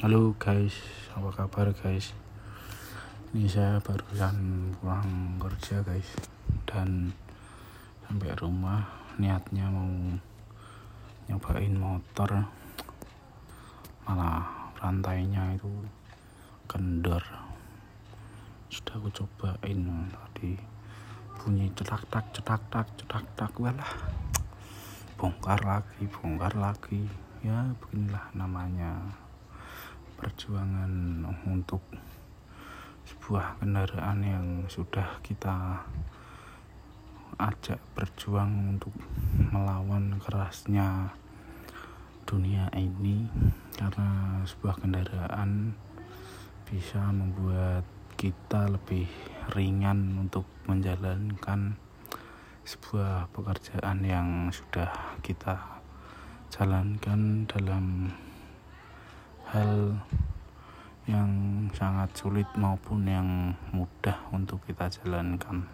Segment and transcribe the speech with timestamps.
[0.00, 0.72] Halo guys,
[1.12, 2.16] apa kabar guys?
[3.36, 6.16] Ini saya barusan pulang kerja guys.
[6.64, 7.12] Dan
[8.08, 8.80] sampai rumah
[9.20, 9.92] niatnya mau
[11.28, 12.32] nyobain motor.
[14.08, 15.68] Malah rantainya itu
[16.64, 17.20] kendor.
[18.72, 20.56] Sudah aku cobain tadi
[21.36, 23.92] bunyi cetak tak cetak tak cetak tak walah
[25.20, 27.04] bongkar lagi bongkar lagi.
[27.44, 28.96] Ya beginilah namanya
[30.20, 31.80] perjuangan untuk
[33.08, 35.80] sebuah kendaraan yang sudah kita
[37.40, 38.92] ajak berjuang untuk
[39.48, 41.16] melawan kerasnya
[42.28, 43.24] dunia ini
[43.80, 45.72] karena sebuah kendaraan
[46.68, 47.88] bisa membuat
[48.20, 49.08] kita lebih
[49.56, 51.80] ringan untuk menjalankan
[52.68, 55.80] sebuah pekerjaan yang sudah kita
[56.52, 57.79] jalankan dalam
[59.50, 59.98] hal
[61.10, 61.30] yang
[61.74, 65.70] sangat sulit maupun yang mudah untuk kita jalankan.